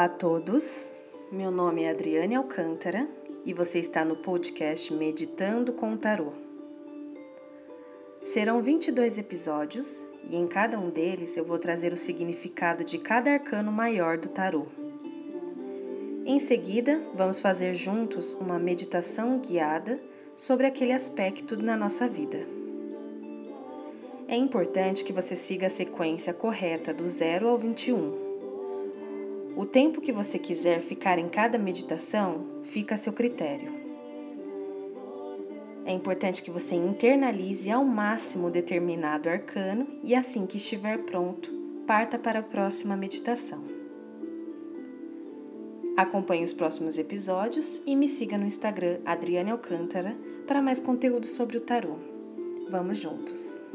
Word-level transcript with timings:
Olá 0.00 0.06
a 0.06 0.08
todos, 0.08 0.94
meu 1.30 1.50
nome 1.50 1.82
é 1.82 1.90
Adriane 1.90 2.34
Alcântara 2.34 3.06
e 3.44 3.52
você 3.52 3.80
está 3.80 4.02
no 4.02 4.16
podcast 4.16 4.90
Meditando 4.94 5.74
com 5.74 5.94
Tarô. 5.94 6.32
Serão 8.22 8.62
22 8.62 9.18
episódios 9.18 10.02
e 10.26 10.36
em 10.36 10.46
cada 10.46 10.78
um 10.78 10.88
deles 10.88 11.36
eu 11.36 11.44
vou 11.44 11.58
trazer 11.58 11.92
o 11.92 11.98
significado 11.98 12.82
de 12.82 12.96
cada 12.96 13.30
arcano 13.30 13.70
maior 13.70 14.16
do 14.16 14.30
tarô. 14.30 14.68
Em 16.24 16.40
seguida, 16.40 16.98
vamos 17.14 17.38
fazer 17.38 17.74
juntos 17.74 18.32
uma 18.32 18.58
meditação 18.58 19.38
guiada 19.38 20.00
sobre 20.34 20.66
aquele 20.66 20.92
aspecto 20.92 21.62
na 21.62 21.76
nossa 21.76 22.08
vida. 22.08 22.38
É 24.26 24.34
importante 24.34 25.04
que 25.04 25.12
você 25.12 25.36
siga 25.36 25.66
a 25.66 25.70
sequência 25.70 26.32
correta 26.32 26.94
do 26.94 27.06
0 27.06 27.48
ao 27.48 27.58
21 27.58 28.29
o 29.56 29.66
tempo 29.66 30.00
que 30.00 30.12
você 30.12 30.38
quiser 30.38 30.80
ficar 30.80 31.18
em 31.18 31.28
cada 31.28 31.58
meditação 31.58 32.46
fica 32.62 32.94
a 32.94 32.98
seu 32.98 33.12
critério. 33.12 33.72
É 35.84 35.92
importante 35.92 36.42
que 36.42 36.50
você 36.50 36.74
internalize 36.74 37.70
ao 37.70 37.84
máximo 37.84 38.50
determinado 38.50 39.28
arcano 39.28 39.86
e, 40.04 40.14
assim 40.14 40.46
que 40.46 40.56
estiver 40.56 40.98
pronto, 41.04 41.50
parta 41.86 42.18
para 42.18 42.40
a 42.40 42.42
próxima 42.42 42.96
meditação. 42.96 43.64
Acompanhe 45.96 46.44
os 46.44 46.52
próximos 46.52 46.96
episódios 46.96 47.82
e 47.84 47.96
me 47.96 48.08
siga 48.08 48.38
no 48.38 48.46
Instagram 48.46 49.00
Adriane 49.04 49.50
Alcântara 49.50 50.16
para 50.46 50.62
mais 50.62 50.80
conteúdo 50.80 51.26
sobre 51.26 51.56
o 51.56 51.60
tarô. 51.60 51.96
Vamos 52.70 52.98
juntos! 52.98 53.69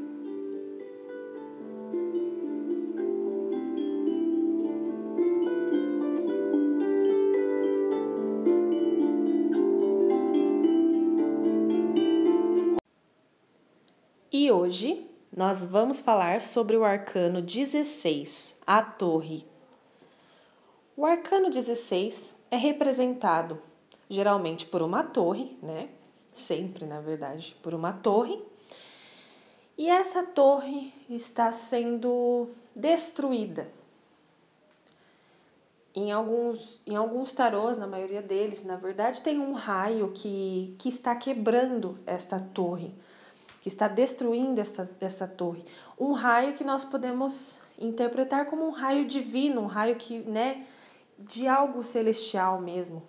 Hoje 14.66 15.08
nós 15.32 15.64
vamos 15.64 16.02
falar 16.02 16.42
sobre 16.42 16.76
o 16.76 16.84
arcano 16.84 17.40
16, 17.40 18.56
a 18.66 18.82
Torre. 18.82 19.46
O 20.98 21.06
arcano 21.06 21.52
16 21.52 22.36
é 22.50 22.58
representado 22.58 23.62
geralmente 24.10 24.66
por 24.66 24.82
uma 24.82 25.04
torre, 25.04 25.56
né? 25.62 25.90
Sempre, 26.34 26.88
na 26.88 27.00
verdade, 27.00 27.56
por 27.62 27.76
uma 27.76 27.94
torre. 27.94 28.42
E 29.78 29.88
essa 29.88 30.24
torre 30.24 30.92
está 31.12 31.52
sendo 31.52 32.50
destruída. 32.76 33.68
Em 35.94 36.12
alguns, 36.12 36.82
em 36.88 36.96
alguns 36.96 37.34
tarôs, 37.34 37.78
na 37.78 37.86
maioria 37.86 38.22
deles, 38.22 38.64
na 38.64 38.78
verdade, 38.78 39.22
tem 39.22 39.40
um 39.40 39.54
raio 39.54 40.12
que, 40.12 40.76
que 40.80 40.90
está 40.90 41.16
quebrando 41.16 42.00
esta 42.08 42.40
torre 42.40 42.92
que 43.66 43.70
está 43.70 43.88
destruindo 43.88 44.62
essa, 44.62 44.88
essa 45.02 45.28
torre. 45.28 45.66
Um 46.00 46.12
raio 46.12 46.54
que 46.54 46.64
nós 46.64 46.86
podemos 46.86 47.58
interpretar 47.80 48.46
como 48.46 48.64
um 48.64 48.70
raio 48.70 49.08
divino, 49.08 49.60
um 49.62 49.66
raio 49.66 49.96
que, 49.96 50.20
né, 50.20 50.68
de 51.18 51.48
algo 51.48 51.84
celestial 51.84 52.62
mesmo. 52.62 53.02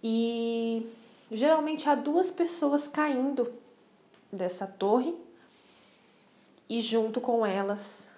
E 0.00 0.88
geralmente 1.28 1.88
há 1.88 1.96
duas 1.96 2.30
pessoas 2.30 2.86
caindo 2.86 3.52
dessa 4.32 4.64
torre 4.64 5.12
e 6.68 6.80
junto 6.80 7.20
com 7.20 7.44
elas 7.44 8.12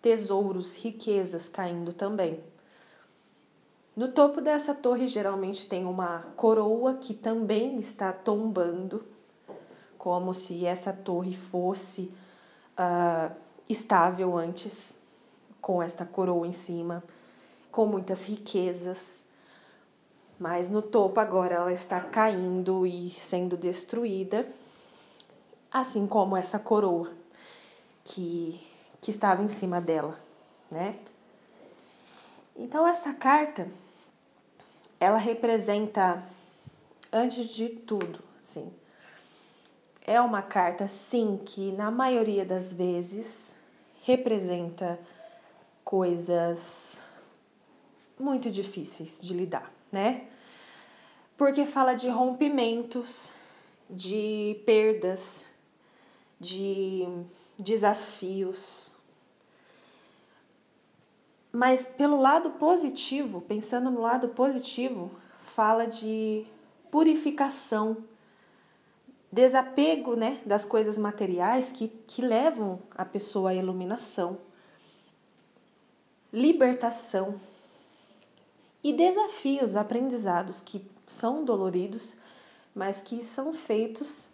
tesouros, 0.00 0.76
riquezas 0.76 1.48
caindo 1.48 1.92
também. 1.92 2.38
No 3.96 4.12
topo 4.12 4.40
dessa 4.40 4.76
torre 4.76 5.08
geralmente 5.08 5.66
tem 5.66 5.84
uma 5.84 6.20
coroa 6.36 6.94
que 6.94 7.14
também 7.14 7.80
está 7.80 8.12
tombando 8.12 9.09
como 10.00 10.32
se 10.32 10.64
essa 10.64 10.94
torre 10.94 11.34
fosse 11.34 12.10
uh, 12.72 13.36
estável 13.68 14.34
antes, 14.34 14.96
com 15.60 15.82
esta 15.82 16.06
coroa 16.06 16.46
em 16.46 16.54
cima, 16.54 17.04
com 17.70 17.84
muitas 17.84 18.24
riquezas. 18.24 19.22
Mas 20.38 20.70
no 20.70 20.80
topo 20.80 21.20
agora 21.20 21.56
ela 21.56 21.70
está 21.70 22.00
caindo 22.00 22.86
e 22.86 23.10
sendo 23.10 23.58
destruída, 23.58 24.48
assim 25.70 26.06
como 26.06 26.34
essa 26.34 26.58
coroa 26.58 27.12
que, 28.02 28.58
que 29.02 29.10
estava 29.10 29.42
em 29.42 29.50
cima 29.50 29.82
dela, 29.82 30.18
né? 30.70 30.98
Então 32.56 32.88
essa 32.88 33.12
carta 33.12 33.68
ela 34.98 35.18
representa 35.18 36.24
antes 37.12 37.50
de 37.50 37.68
tudo, 37.68 38.20
assim, 38.38 38.72
é 40.06 40.20
uma 40.20 40.42
carta, 40.42 40.88
sim, 40.88 41.38
que 41.44 41.72
na 41.72 41.90
maioria 41.90 42.44
das 42.44 42.72
vezes 42.72 43.56
representa 44.02 44.98
coisas 45.84 47.02
muito 48.18 48.50
difíceis 48.50 49.20
de 49.20 49.34
lidar, 49.34 49.72
né? 49.90 50.26
Porque 51.36 51.64
fala 51.64 51.94
de 51.94 52.08
rompimentos, 52.08 53.32
de 53.88 54.60
perdas, 54.64 55.46
de 56.38 57.06
desafios. 57.58 58.90
Mas 61.52 61.84
pelo 61.84 62.20
lado 62.20 62.50
positivo, 62.50 63.40
pensando 63.40 63.90
no 63.90 64.00
lado 64.00 64.28
positivo, 64.28 65.10
fala 65.38 65.86
de 65.86 66.46
purificação 66.90 67.96
desapego 69.32 70.16
né, 70.16 70.40
das 70.44 70.64
coisas 70.64 70.98
materiais 70.98 71.70
que, 71.70 71.88
que 71.88 72.22
levam 72.22 72.80
a 72.96 73.04
pessoa 73.04 73.50
à 73.50 73.54
iluminação, 73.54 74.38
libertação 76.32 77.40
e 78.82 78.92
desafios, 78.92 79.76
aprendizados 79.76 80.60
que 80.60 80.84
são 81.06 81.44
doloridos, 81.44 82.16
mas 82.74 83.00
que 83.00 83.22
são 83.22 83.52
feitos 83.52 84.28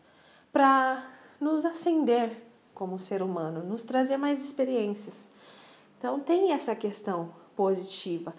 para 0.52 1.04
nos 1.40 1.64
acender 1.64 2.30
como 2.74 2.98
ser 2.98 3.22
humano, 3.22 3.62
nos 3.62 3.82
trazer 3.82 4.16
mais 4.16 4.44
experiências. 4.44 5.28
Então 5.98 6.20
tem 6.20 6.52
essa 6.52 6.74
questão 6.74 7.30
positiva. 7.54 8.34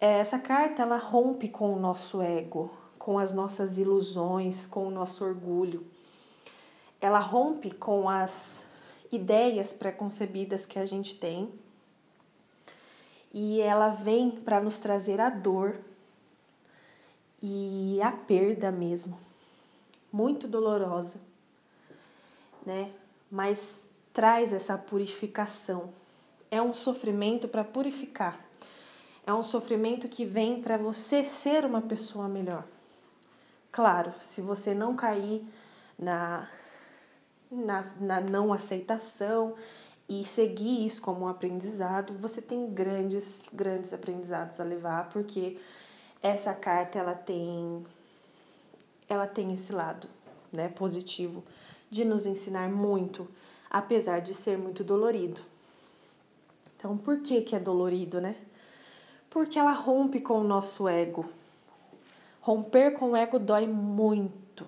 Essa 0.00 0.38
carta 0.38 0.82
ela 0.82 0.96
rompe 0.96 1.48
com 1.48 1.74
o 1.74 1.78
nosso 1.78 2.22
ego, 2.22 2.70
com 3.08 3.18
as 3.18 3.32
nossas 3.32 3.78
ilusões, 3.78 4.66
com 4.66 4.86
o 4.86 4.90
nosso 4.90 5.24
orgulho. 5.24 5.82
Ela 7.00 7.18
rompe 7.18 7.70
com 7.70 8.06
as 8.06 8.66
ideias 9.10 9.72
preconcebidas 9.72 10.66
que 10.66 10.78
a 10.78 10.84
gente 10.84 11.14
tem 11.14 11.50
e 13.32 13.62
ela 13.62 13.88
vem 13.88 14.30
para 14.30 14.60
nos 14.60 14.76
trazer 14.76 15.22
a 15.22 15.30
dor 15.30 15.80
e 17.42 17.98
a 18.02 18.12
perda 18.12 18.70
mesmo, 18.70 19.18
muito 20.12 20.46
dolorosa, 20.46 21.18
né? 22.66 22.92
Mas 23.30 23.88
traz 24.12 24.52
essa 24.52 24.76
purificação. 24.76 25.94
É 26.50 26.60
um 26.60 26.74
sofrimento 26.74 27.48
para 27.48 27.64
purificar. 27.64 28.38
É 29.26 29.32
um 29.32 29.42
sofrimento 29.42 30.10
que 30.10 30.26
vem 30.26 30.60
para 30.60 30.76
você 30.76 31.24
ser 31.24 31.64
uma 31.64 31.80
pessoa 31.80 32.28
melhor. 32.28 32.66
Claro, 33.70 34.12
se 34.20 34.40
você 34.40 34.74
não 34.74 34.96
cair 34.96 35.44
na, 35.98 36.48
na, 37.50 37.92
na 38.00 38.20
não 38.20 38.52
aceitação 38.52 39.54
e 40.08 40.24
seguir 40.24 40.86
isso 40.86 41.02
como 41.02 41.26
um 41.26 41.28
aprendizado, 41.28 42.14
você 42.14 42.40
tem 42.40 42.72
grandes, 42.72 43.44
grandes 43.52 43.92
aprendizados 43.92 44.58
a 44.58 44.64
levar, 44.64 45.08
porque 45.10 45.58
essa 46.22 46.54
carta 46.54 46.98
ela 46.98 47.14
tem 47.14 47.84
ela 49.08 49.26
tem 49.26 49.54
esse 49.54 49.72
lado, 49.72 50.06
né, 50.52 50.68
positivo 50.68 51.42
de 51.90 52.04
nos 52.04 52.26
ensinar 52.26 52.68
muito, 52.68 53.26
apesar 53.70 54.20
de 54.20 54.34
ser 54.34 54.58
muito 54.58 54.84
dolorido. 54.84 55.40
Então, 56.76 56.96
por 56.96 57.20
que 57.20 57.40
que 57.40 57.56
é 57.56 57.58
dolorido, 57.58 58.20
né? 58.20 58.36
Porque 59.30 59.58
ela 59.58 59.72
rompe 59.72 60.20
com 60.20 60.40
o 60.40 60.44
nosso 60.44 60.86
ego, 60.86 61.24
Romper 62.48 62.92
com 62.92 63.10
o 63.10 63.16
ego 63.16 63.38
dói 63.38 63.66
muito. 63.66 64.66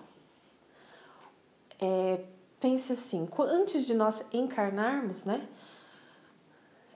É, 1.81 2.23
pense 2.61 2.93
assim, 2.93 3.27
antes 3.38 3.87
de 3.87 3.94
nós 3.94 4.23
encarnarmos, 4.35 5.25
né? 5.25 5.49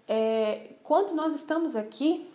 É, 0.07 0.75
quando 0.83 1.15
nós 1.15 1.35
estamos 1.35 1.75
aqui, 1.75 2.31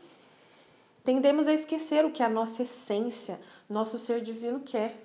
tendemos 1.04 1.48
a 1.48 1.54
esquecer 1.54 2.04
o 2.06 2.12
que 2.12 2.24
a 2.24 2.28
nossa 2.28 2.63
essência, 2.63 3.40
nosso 3.69 4.00
ser 4.00 4.19
divino 4.19 4.62
quer. 4.62 5.00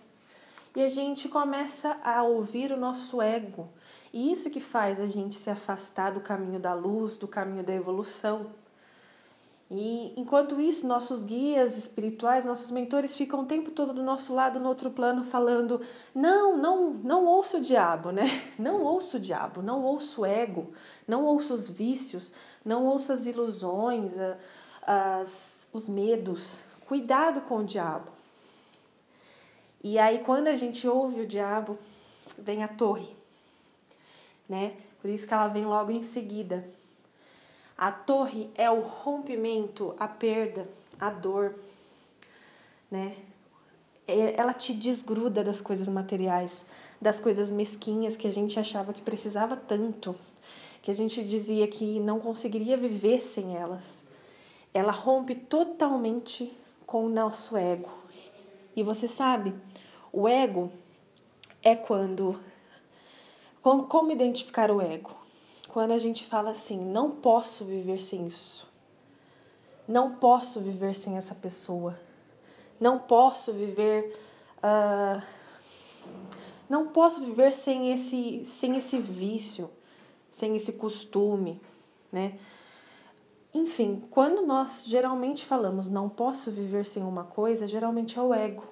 E 0.75 0.83
a 0.83 0.89
gente 0.89 1.29
começa 1.29 1.99
a 2.03 2.23
ouvir 2.23 2.73
o 2.73 2.79
nosso 2.79 3.21
ego. 3.21 3.69
E 4.11 4.33
isso 4.33 4.49
que 4.49 4.59
faz 4.59 4.99
a 4.99 5.07
gente 5.07 5.35
se 5.35 5.51
afastar 5.51 6.15
do 6.15 6.21
caminho 6.21 6.59
da 6.59 6.73
luz, 6.73 7.19
do 7.19 7.29
caminho 7.29 7.63
da 7.63 7.75
evolução. 7.75 8.55
E 9.71 10.13
enquanto 10.17 10.61
isso, 10.61 10.87
nossos 10.87 11.25
guias 11.25 11.79
espirituais, 11.79 12.45
nossos 12.45 12.71
mentores 12.71 13.17
ficam 13.17 13.41
o 13.41 13.47
tempo 13.47 13.71
todo 13.71 13.95
do 13.95 14.03
nosso 14.03 14.35
lado 14.35 14.61
no 14.61 14.69
outro 14.69 14.91
plano 14.91 15.25
falando: 15.25 15.81
"Não, 16.15 16.57
não, 16.57 16.91
não 16.91 17.25
ouço 17.25 17.57
o 17.57 17.61
diabo, 17.61 18.11
né? 18.11 18.25
Não 18.59 18.83
ouço 18.83 19.17
o 19.17 19.21
diabo, 19.21 19.63
não 19.63 19.83
ouço 19.83 20.21
o 20.21 20.27
ego, 20.27 20.73
não 21.09 21.25
ouço 21.25 21.53
os 21.55 21.69
vícios, 21.69 22.33
não 22.65 22.87
ouço 22.87 23.13
as 23.13 23.27
ilusões, 23.27 24.17
as, 24.83 25.69
os 25.73 25.89
medos. 25.89 26.61
Cuidado 26.87 27.41
com 27.43 27.59
o 27.59 27.65
diabo." 27.65 28.13
E 29.83 29.99
aí 29.99 30.21
quando 30.21 30.49
a 30.49 30.57
gente 30.57 30.87
ouve 30.87 31.21
o 31.23 31.27
diabo, 31.27 31.79
vem 32.39 32.63
a 32.63 32.69
torre, 32.69 33.09
né? 34.49 34.77
Por 35.01 35.11
isso 35.11 35.27
que 35.27 35.35
ela 35.35 35.49
vem 35.49 35.65
logo 35.65 35.91
em 35.91 36.03
seguida. 36.03 36.65
A 37.77 37.91
torre 37.91 38.49
é 38.55 38.71
o 38.71 38.81
rompimento, 38.81 39.95
a 39.99 40.07
perda, 40.07 40.69
a 40.99 41.11
dor, 41.11 41.55
né? 42.91 43.17
É, 44.07 44.39
ela 44.39 44.53
te 44.53 44.73
desgruda 44.73 45.43
das 45.43 45.61
coisas 45.61 45.89
materiais, 45.89 46.65
das 47.01 47.19
coisas 47.19 47.51
mesquinhas 47.51 48.17
que 48.17 48.29
a 48.29 48.33
gente 48.33 48.61
achava 48.61 48.93
que 48.93 49.03
precisava 49.03 49.57
tanto, 49.57 50.15
que 50.83 50.91
a 50.91 50.95
gente 50.95 51.25
dizia 51.25 51.67
que 51.67 51.99
não 52.01 52.21
conseguiria 52.21 52.77
viver 52.77 53.21
sem 53.21 53.57
elas. 53.57 54.05
Ela 54.73 54.93
rompe 54.93 55.35
totalmente 55.35 56.55
com 56.87 57.07
o 57.07 57.09
nosso 57.09 57.57
ego. 57.57 57.91
E 58.77 58.83
você 58.83 59.09
sabe, 59.09 59.55
o 60.13 60.29
ego 60.29 60.71
é 61.63 61.75
quando. 61.75 62.39
Como, 63.63 63.85
como 63.85 64.13
identificar 64.13 64.71
o 64.71 64.81
ego? 64.81 65.24
Quando 65.75 65.91
a 65.91 65.99
gente 65.99 66.25
fala 66.25 66.53
assim: 66.53 66.79
não 66.79 67.11
posso 67.11 67.65
viver 67.65 68.01
sem 68.01 68.29
isso, 68.29 68.65
não 69.89 70.15
posso 70.15 70.61
viver 70.61 70.95
sem 70.95 71.17
essa 71.17 71.35
pessoa, 71.35 71.99
não 72.79 72.97
posso 72.97 73.53
viver. 73.53 74.17
Uh, 74.59 75.21
não 76.71 76.87
posso 76.87 77.21
viver 77.21 77.53
sem 77.53 77.93
esse, 77.93 78.45
sem 78.45 78.77
esse 78.77 78.99
vício, 78.99 79.69
sem 80.31 80.55
esse 80.55 80.75
costume, 80.75 81.61
né? 82.11 82.39
Enfim, 83.53 84.03
quando 84.11 84.47
nós 84.47 84.87
geralmente 84.87 85.45
falamos 85.45 85.89
não 85.89 86.09
posso 86.09 86.53
viver 86.53 86.87
sem 86.87 87.03
uma 87.03 87.25
coisa, 87.25 87.67
geralmente 87.67 88.17
é 88.17 88.23
o 88.23 88.33
ego. 88.33 88.65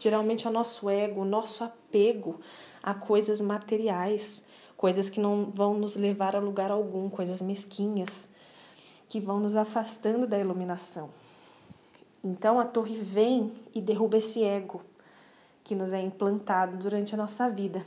Geralmente 0.00 0.48
é 0.48 0.50
o 0.50 0.52
nosso 0.52 0.90
ego, 0.90 1.22
o 1.22 1.24
nosso 1.24 1.62
apego 1.62 2.40
a 2.82 2.92
coisas 2.92 3.40
materiais, 3.40 4.44
coisas 4.78 5.10
que 5.10 5.18
não 5.18 5.50
vão 5.52 5.74
nos 5.74 5.96
levar 5.96 6.36
a 6.36 6.38
lugar 6.38 6.70
algum, 6.70 7.10
coisas 7.10 7.42
mesquinhas, 7.42 8.28
que 9.08 9.18
vão 9.18 9.40
nos 9.40 9.56
afastando 9.56 10.24
da 10.24 10.38
iluminação. 10.38 11.10
Então 12.22 12.60
a 12.60 12.64
torre 12.64 12.94
vem 12.94 13.52
e 13.74 13.80
derruba 13.80 14.18
esse 14.18 14.42
ego 14.42 14.80
que 15.64 15.74
nos 15.74 15.92
é 15.92 16.00
implantado 16.00 16.76
durante 16.76 17.12
a 17.12 17.18
nossa 17.18 17.50
vida. 17.50 17.84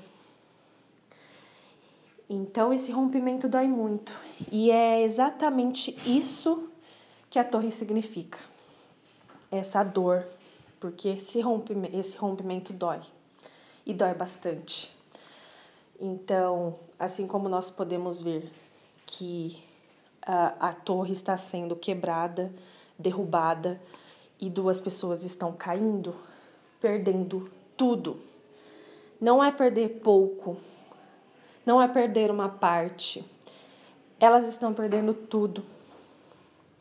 Então 2.29 2.73
esse 2.73 2.91
rompimento 2.91 3.47
dói 3.47 3.67
muito 3.67 4.13
e 4.51 4.69
é 4.69 5.01
exatamente 5.01 5.97
isso 6.05 6.69
que 7.29 7.39
a 7.39 7.43
torre 7.43 7.71
significa. 7.71 8.37
Essa 9.49 9.81
dor, 9.81 10.25
porque 10.77 11.07
esse 11.07 11.39
rompimento, 11.39 11.95
esse 11.95 12.17
rompimento 12.17 12.73
dói 12.73 12.99
e 13.85 13.93
dói 13.93 14.13
bastante. 14.13 15.00
Então, 16.03 16.79
assim 16.97 17.27
como 17.27 17.47
nós 17.47 17.69
podemos 17.69 18.19
ver 18.19 18.51
que 19.05 19.63
a, 20.19 20.69
a 20.69 20.73
torre 20.73 21.13
está 21.13 21.37
sendo 21.37 21.75
quebrada, 21.75 22.51
derrubada 22.97 23.79
e 24.39 24.49
duas 24.49 24.81
pessoas 24.81 25.23
estão 25.23 25.53
caindo, 25.53 26.15
perdendo 26.79 27.51
tudo. 27.77 28.19
Não 29.19 29.43
é 29.43 29.51
perder 29.51 29.99
pouco, 30.03 30.57
não 31.63 31.79
é 31.79 31.87
perder 31.87 32.31
uma 32.31 32.49
parte. 32.49 33.23
Elas 34.19 34.45
estão 34.45 34.73
perdendo 34.73 35.13
tudo. 35.13 35.63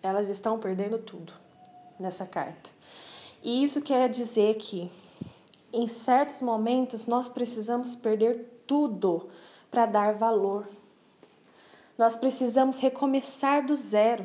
Elas 0.02 0.31
estão 0.31 0.58
perdendo 0.58 0.96
tudo 0.96 1.34
nessa 1.99 2.25
carta. 2.25 2.70
E 3.43 3.62
isso 3.62 3.82
quer 3.82 4.08
dizer 4.08 4.55
que 4.56 4.90
em 5.70 5.87
certos 5.87 6.40
momentos 6.40 7.06
nós 7.06 7.28
precisamos 7.28 7.94
perder 7.94 8.59
tudo 8.70 9.28
para 9.69 9.84
dar 9.84 10.14
valor. 10.14 10.69
Nós 11.99 12.14
precisamos 12.14 12.78
recomeçar 12.78 13.67
do 13.67 13.75
zero. 13.75 14.25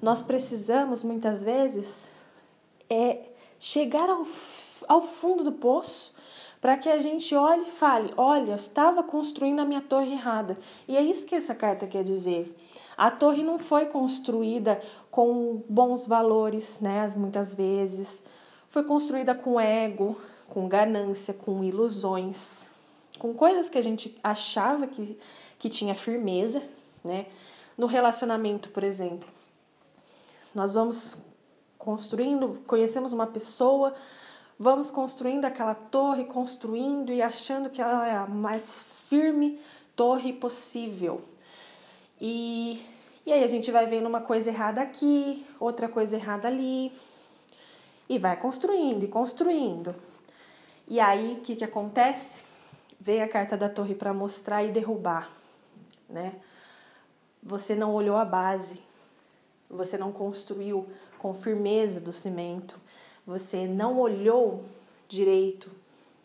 Nós 0.00 0.22
precisamos, 0.22 1.04
muitas 1.04 1.44
vezes, 1.44 2.10
é 2.88 3.18
chegar 3.60 4.08
ao, 4.08 4.22
ao 4.88 5.02
fundo 5.02 5.44
do 5.44 5.52
poço 5.52 6.14
para 6.58 6.78
que 6.78 6.88
a 6.88 6.98
gente 6.98 7.34
olhe 7.34 7.64
e 7.64 7.70
fale: 7.70 8.14
olha, 8.16 8.52
eu 8.52 8.56
estava 8.56 9.02
construindo 9.02 9.60
a 9.60 9.66
minha 9.66 9.82
torre 9.82 10.12
errada. 10.12 10.56
E 10.88 10.96
é 10.96 11.02
isso 11.02 11.26
que 11.26 11.34
essa 11.34 11.54
carta 11.54 11.86
quer 11.86 12.02
dizer. 12.02 12.56
A 12.96 13.10
torre 13.10 13.42
não 13.42 13.58
foi 13.58 13.84
construída 13.84 14.80
com 15.10 15.62
bons 15.68 16.06
valores, 16.06 16.80
né? 16.80 17.06
Muitas 17.14 17.52
vezes. 17.52 18.22
Foi 18.66 18.84
construída 18.84 19.34
com 19.34 19.60
ego, 19.60 20.18
com 20.48 20.66
ganância, 20.66 21.34
com 21.34 21.62
ilusões 21.62 22.74
com 23.18 23.34
coisas 23.34 23.68
que 23.68 23.78
a 23.78 23.82
gente 23.82 24.18
achava 24.22 24.86
que, 24.86 25.18
que 25.58 25.68
tinha 25.68 25.94
firmeza, 25.94 26.62
né? 27.04 27.26
No 27.76 27.86
relacionamento, 27.86 28.70
por 28.70 28.82
exemplo, 28.82 29.28
nós 30.54 30.74
vamos 30.74 31.18
construindo, 31.78 32.62
conhecemos 32.66 33.12
uma 33.12 33.26
pessoa, 33.26 33.94
vamos 34.58 34.90
construindo 34.90 35.44
aquela 35.44 35.74
torre, 35.74 36.24
construindo 36.24 37.12
e 37.12 37.20
achando 37.20 37.68
que 37.68 37.82
ela 37.82 38.08
é 38.08 38.16
a 38.16 38.26
mais 38.26 39.04
firme 39.08 39.60
torre 39.94 40.32
possível. 40.32 41.22
E, 42.20 42.82
e 43.26 43.32
aí 43.32 43.44
a 43.44 43.46
gente 43.46 43.70
vai 43.70 43.86
vendo 43.86 44.06
uma 44.06 44.22
coisa 44.22 44.48
errada 44.48 44.80
aqui, 44.80 45.44
outra 45.60 45.88
coisa 45.88 46.16
errada 46.16 46.48
ali, 46.48 46.90
e 48.08 48.18
vai 48.18 48.36
construindo 48.36 49.02
e 49.02 49.08
construindo. 49.08 49.94
E 50.88 50.98
aí 50.98 51.34
o 51.34 51.40
que, 51.40 51.56
que 51.56 51.64
acontece? 51.64 52.45
Veio 52.98 53.24
a 53.24 53.28
carta 53.28 53.56
da 53.56 53.68
torre 53.68 53.94
para 53.94 54.12
mostrar 54.12 54.64
e 54.64 54.72
derrubar, 54.72 55.30
né? 56.08 56.34
Você 57.42 57.74
não 57.74 57.94
olhou 57.94 58.16
a 58.16 58.24
base, 58.24 58.80
você 59.70 59.96
não 59.96 60.10
construiu 60.10 60.88
com 61.18 61.32
firmeza 61.32 62.00
do 62.00 62.12
cimento, 62.12 62.78
você 63.26 63.66
não 63.66 63.98
olhou 63.98 64.64
direito, 65.08 65.70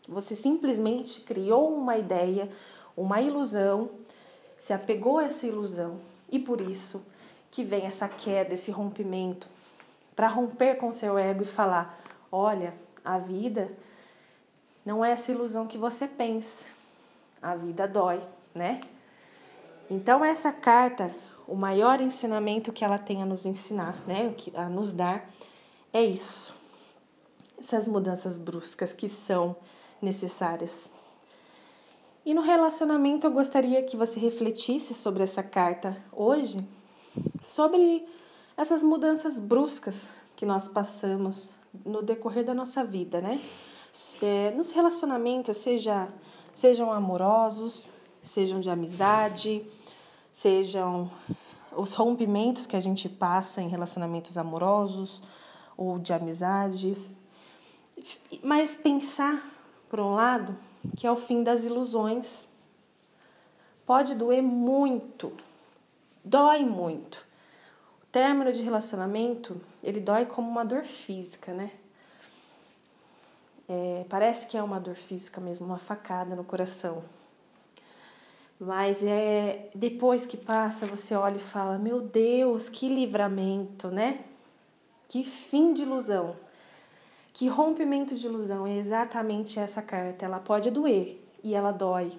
você 0.07 0.35
simplesmente 0.35 1.21
criou 1.21 1.73
uma 1.75 1.97
ideia, 1.97 2.49
uma 2.95 3.21
ilusão, 3.21 3.89
se 4.57 4.73
apegou 4.73 5.19
a 5.19 5.25
essa 5.25 5.47
ilusão 5.47 5.99
e 6.31 6.39
por 6.39 6.61
isso 6.61 7.05
que 7.49 7.63
vem 7.63 7.85
essa 7.85 8.07
queda, 8.07 8.53
esse 8.53 8.71
rompimento, 8.71 9.47
para 10.15 10.27
romper 10.27 10.75
com 10.75 10.91
seu 10.91 11.17
ego 11.17 11.43
e 11.43 11.45
falar: 11.45 11.99
olha, 12.31 12.73
a 13.03 13.17
vida 13.17 13.69
não 14.85 15.03
é 15.03 15.11
essa 15.11 15.31
ilusão 15.31 15.67
que 15.67 15.77
você 15.77 16.07
pensa. 16.07 16.65
A 17.41 17.55
vida 17.55 17.87
dói, 17.87 18.21
né? 18.53 18.81
Então 19.89 20.23
essa 20.23 20.51
carta, 20.51 21.13
o 21.47 21.55
maior 21.55 21.99
ensinamento 21.99 22.71
que 22.71 22.85
ela 22.85 22.97
tem 22.97 23.21
a 23.21 23.25
nos 23.25 23.45
ensinar, 23.45 23.95
né, 24.07 24.33
a 24.55 24.69
nos 24.69 24.93
dar 24.93 25.29
é 25.91 26.03
isso. 26.03 26.55
Essas 27.59 27.87
mudanças 27.87 28.37
bruscas 28.37 28.93
que 28.93 29.07
são 29.07 29.55
necessárias. 30.01 30.91
E 32.25 32.33
no 32.33 32.41
relacionamento 32.41 33.27
eu 33.27 33.31
gostaria 33.31 33.83
que 33.83 33.97
você 33.97 34.19
refletisse 34.19 34.93
sobre 34.93 35.23
essa 35.23 35.43
carta 35.43 36.01
hoje, 36.11 36.65
sobre 37.43 38.07
essas 38.55 38.83
mudanças 38.83 39.39
bruscas 39.39 40.07
que 40.35 40.45
nós 40.45 40.67
passamos 40.67 41.51
no 41.85 42.01
decorrer 42.01 42.45
da 42.45 42.53
nossa 42.53 42.83
vida, 42.83 43.19
né? 43.19 43.41
É, 44.21 44.51
nos 44.51 44.71
relacionamentos, 44.71 45.57
seja, 45.57 46.07
sejam 46.53 46.91
amorosos, 46.91 47.89
sejam 48.21 48.59
de 48.59 48.69
amizade, 48.69 49.65
sejam 50.31 51.11
os 51.75 51.93
rompimentos 51.93 52.65
que 52.65 52.75
a 52.75 52.79
gente 52.79 53.09
passa 53.09 53.61
em 53.61 53.67
relacionamentos 53.67 54.37
amorosos 54.37 55.21
ou 55.75 55.99
de 55.99 56.13
amizades. 56.13 57.11
Mas 58.43 58.75
pensar, 58.75 59.43
por 59.89 59.99
um 59.99 60.13
lado, 60.13 60.55
que 60.97 61.05
é 61.05 61.11
o 61.11 61.15
fim 61.15 61.43
das 61.43 61.63
ilusões. 61.63 62.49
Pode 63.85 64.15
doer 64.15 64.41
muito, 64.41 65.33
dói 66.23 66.63
muito. 66.63 67.25
O 68.03 68.05
término 68.11 68.51
de 68.51 68.61
relacionamento, 68.61 69.59
ele 69.83 69.99
dói 69.99 70.25
como 70.25 70.49
uma 70.49 70.63
dor 70.63 70.83
física, 70.83 71.53
né? 71.53 71.71
É, 73.73 74.03
parece 74.09 74.47
que 74.47 74.57
é 74.57 74.61
uma 74.61 74.81
dor 74.81 74.95
física 74.95 75.39
mesmo, 75.39 75.65
uma 75.65 75.77
facada 75.77 76.35
no 76.35 76.43
coração. 76.43 77.01
Mas 78.59 79.01
é 79.01 79.69
depois 79.73 80.25
que 80.25 80.35
passa, 80.35 80.85
você 80.85 81.15
olha 81.15 81.37
e 81.37 81.39
fala: 81.39 81.77
"Meu 81.79 82.01
Deus, 82.01 82.67
que 82.67 82.89
livramento, 82.89 83.87
né? 83.87 84.19
Que 85.07 85.23
fim 85.23 85.73
de 85.73 85.83
ilusão. 85.83 86.35
Que 87.33 87.47
rompimento 87.47 88.13
de 88.13 88.27
ilusão 88.27 88.67
é 88.67 88.75
exatamente 88.75 89.57
essa 89.57 89.81
carta. 89.81 90.25
Ela 90.25 90.39
pode 90.39 90.69
doer 90.69 91.17
e 91.41 91.55
ela 91.55 91.71
dói, 91.71 92.11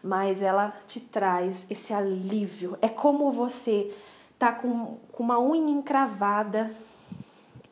mas 0.00 0.40
ela 0.40 0.72
te 0.86 1.00
traz 1.00 1.66
esse 1.68 1.92
alívio. 1.92 2.78
É 2.80 2.88
como 2.88 3.32
você 3.32 3.92
tá 4.38 4.52
com, 4.52 4.98
com 5.10 5.22
uma 5.24 5.40
unha 5.40 5.72
encravada 5.72 6.70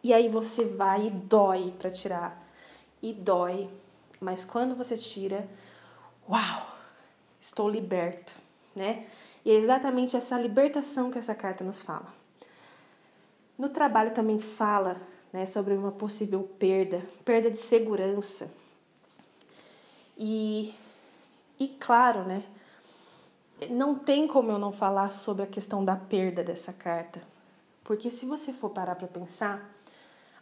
e 0.02 0.12
aí 0.12 0.28
você 0.28 0.64
vai 0.64 1.06
e 1.06 1.10
dói 1.10 1.72
para 1.78 1.92
tirar. 1.92 2.47
E 3.02 3.12
dói, 3.12 3.70
mas 4.20 4.44
quando 4.44 4.74
você 4.74 4.96
tira, 4.96 5.48
uau! 6.28 6.78
estou 7.40 7.68
liberto, 7.68 8.34
né? 8.74 9.06
E 9.44 9.50
é 9.50 9.54
exatamente 9.54 10.16
essa 10.16 10.38
libertação 10.38 11.10
que 11.10 11.18
essa 11.18 11.34
carta 11.34 11.64
nos 11.64 11.80
fala. 11.80 12.12
No 13.56 13.68
trabalho 13.68 14.12
também 14.12 14.38
fala 14.38 15.00
né, 15.32 15.46
sobre 15.46 15.74
uma 15.74 15.92
possível 15.92 16.42
perda, 16.58 17.02
perda 17.24 17.50
de 17.50 17.58
segurança. 17.58 18.50
E, 20.16 20.74
e 21.58 21.68
claro, 21.68 22.24
né, 22.24 22.42
não 23.70 23.94
tem 23.94 24.26
como 24.26 24.50
eu 24.50 24.58
não 24.58 24.72
falar 24.72 25.10
sobre 25.10 25.44
a 25.44 25.46
questão 25.46 25.84
da 25.84 25.96
perda 25.96 26.42
dessa 26.42 26.72
carta. 26.72 27.22
Porque 27.84 28.10
se 28.10 28.26
você 28.26 28.52
for 28.52 28.70
parar 28.70 28.96
para 28.96 29.08
pensar, 29.08 29.70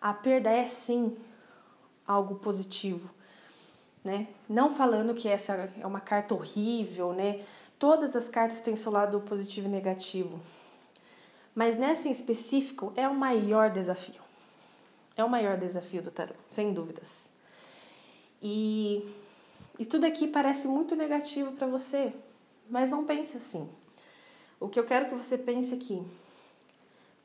a 0.01 0.13
perda 0.13 0.51
é 0.51 0.67
sim 0.67 1.17
algo 2.07 2.37
positivo 2.37 3.11
né? 4.07 4.29
Não 4.49 4.71
falando 4.71 5.15
que 5.15 5.29
essa 5.29 5.69
é 5.79 5.87
uma 5.87 6.01
carta 6.01 6.33
horrível, 6.33 7.13
né? 7.13 7.45
Todas 7.79 8.15
as 8.15 8.29
cartas 8.29 8.61
têm 8.61 8.77
seu 8.77 8.93
lado 8.93 9.21
positivo 9.23 9.67
e 9.67 9.71
negativo. 9.71 10.41
Mas 11.55 11.77
nessa 11.77 12.09
em 12.09 12.13
específico 12.13 12.93
é 12.95 13.09
o 13.09 13.15
maior 13.15 13.69
desafio. 13.69 14.23
É 15.17 15.25
o 15.25 15.29
maior 15.29 15.59
desafio 15.59 16.03
do 16.03 16.11
tarot, 16.11 16.39
sem 16.47 16.73
dúvidas. 16.73 17.33
E, 18.41 19.05
e 19.79 19.85
tudo 19.85 20.07
aqui 20.07 20.29
parece 20.29 20.69
muito 20.69 20.95
negativo 20.95 21.53
para 21.53 21.67
você, 21.67 22.13
mas 22.71 22.91
não 22.91 23.05
pense 23.05 23.37
assim. 23.37 23.69
O 24.61 24.69
que 24.69 24.79
eu 24.79 24.85
quero 24.85 25.09
que 25.09 25.15
você 25.15 25.37
pense 25.37 25.75
aqui, 25.75 26.03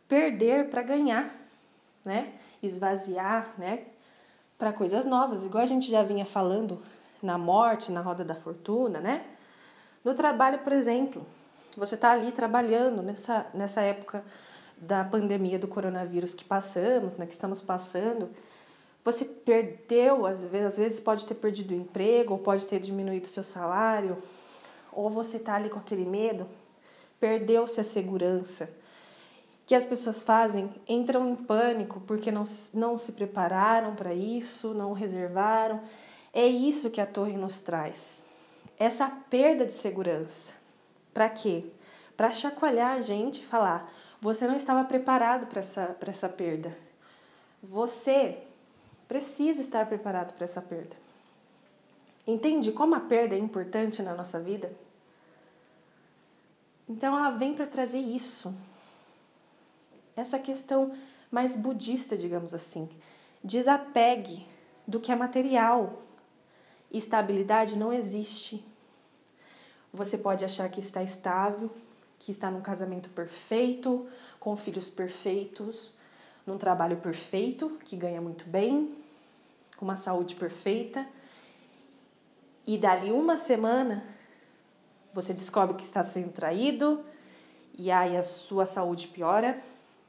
perder 0.07 0.69
para 0.69 0.81
ganhar, 0.81 1.33
né? 2.03 2.33
Esvaziar, 2.63 3.53
né? 3.57 3.85
Para 4.61 4.71
coisas 4.71 5.07
novas, 5.07 5.43
igual 5.43 5.63
a 5.63 5.65
gente 5.65 5.89
já 5.89 6.03
vinha 6.03 6.23
falando 6.23 6.83
na 7.19 7.35
morte, 7.35 7.91
na 7.91 7.99
roda 7.99 8.23
da 8.23 8.35
fortuna, 8.35 8.99
né? 8.99 9.25
No 10.05 10.13
trabalho, 10.13 10.59
por 10.59 10.71
exemplo, 10.71 11.25
você 11.75 11.95
está 11.95 12.11
ali 12.11 12.31
trabalhando 12.31 13.01
nessa, 13.01 13.47
nessa 13.55 13.81
época 13.81 14.23
da 14.77 15.03
pandemia 15.03 15.57
do 15.57 15.67
coronavírus 15.67 16.35
que 16.35 16.45
passamos, 16.45 17.17
né, 17.17 17.25
que 17.25 17.31
estamos 17.31 17.59
passando, 17.59 18.29
você 19.03 19.25
perdeu, 19.25 20.27
às 20.27 20.43
vezes, 20.43 20.67
às 20.67 20.77
vezes 20.77 20.99
pode 20.99 21.25
ter 21.25 21.33
perdido 21.33 21.71
o 21.71 21.77
emprego, 21.77 22.33
ou 22.33 22.39
pode 22.39 22.67
ter 22.67 22.79
diminuído 22.79 23.25
seu 23.25 23.43
salário, 23.43 24.21
ou 24.93 25.09
você 25.09 25.37
está 25.37 25.55
ali 25.55 25.71
com 25.71 25.79
aquele 25.79 26.05
medo, 26.05 26.45
perdeu-se 27.19 27.81
a 27.81 27.83
segurança 27.83 28.69
que 29.65 29.75
as 29.75 29.85
pessoas 29.85 30.23
fazem 30.23 30.69
entram 30.87 31.29
em 31.29 31.35
pânico 31.35 32.01
porque 32.01 32.31
não, 32.31 32.43
não 32.73 32.97
se 32.97 33.11
prepararam 33.11 33.95
para 33.95 34.13
isso, 34.13 34.73
não 34.73 34.93
reservaram. 34.93 35.81
É 36.33 36.45
isso 36.45 36.89
que 36.89 37.01
a 37.01 37.05
torre 37.05 37.37
nos 37.37 37.61
traz. 37.61 38.23
Essa 38.77 39.09
perda 39.29 39.65
de 39.65 39.73
segurança. 39.73 40.53
Para 41.13 41.29
quê? 41.29 41.65
Para 42.15 42.31
chacoalhar 42.31 42.97
a 42.97 43.01
gente 43.01 43.41
e 43.41 43.45
falar: 43.45 43.91
você 44.19 44.47
não 44.47 44.55
estava 44.55 44.83
preparado 44.83 45.47
para 45.47 45.59
essa, 45.59 45.95
essa 46.01 46.29
perda. 46.29 46.77
Você 47.61 48.37
precisa 49.07 49.61
estar 49.61 49.85
preparado 49.87 50.33
para 50.33 50.45
essa 50.45 50.61
perda. 50.61 50.95
Entende 52.25 52.71
como 52.71 52.95
a 52.95 52.99
perda 52.99 53.35
é 53.35 53.39
importante 53.39 54.01
na 54.01 54.13
nossa 54.13 54.39
vida? 54.39 54.71
Então 56.87 57.17
ela 57.17 57.31
vem 57.31 57.53
para 57.53 57.65
trazer 57.65 57.99
isso, 57.99 58.53
essa 60.15 60.37
questão 60.37 60.91
mais 61.29 61.55
budista, 61.55 62.17
digamos 62.17 62.53
assim. 62.53 62.89
Desapegue 63.43 64.45
do 64.87 64.99
que 64.99 65.11
é 65.11 65.15
material. 65.15 66.01
Estabilidade 66.91 67.77
não 67.77 67.93
existe. 67.93 68.63
Você 69.93 70.17
pode 70.17 70.43
achar 70.43 70.69
que 70.69 70.79
está 70.79 71.01
estável, 71.01 71.69
que 72.19 72.31
está 72.31 72.51
num 72.51 72.61
casamento 72.61 73.09
perfeito, 73.09 74.07
com 74.39 74.55
filhos 74.55 74.89
perfeitos, 74.89 75.97
num 76.45 76.57
trabalho 76.57 76.97
perfeito, 76.97 77.79
que 77.85 77.95
ganha 77.95 78.21
muito 78.21 78.45
bem, 78.45 78.95
com 79.77 79.85
uma 79.85 79.97
saúde 79.97 80.35
perfeita. 80.35 81.07
E 82.65 82.77
dali 82.77 83.11
uma 83.11 83.37
semana 83.37 84.03
você 85.13 85.33
descobre 85.33 85.75
que 85.75 85.83
está 85.83 86.03
sendo 86.03 86.31
traído 86.31 87.03
e 87.77 87.91
aí 87.91 88.15
a 88.15 88.23
sua 88.23 88.65
saúde 88.65 89.07
piora 89.07 89.61